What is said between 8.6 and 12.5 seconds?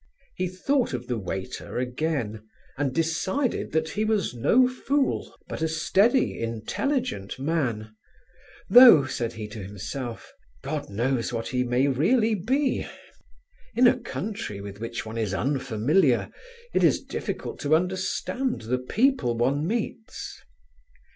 though, said he to himself, "God knows what he may really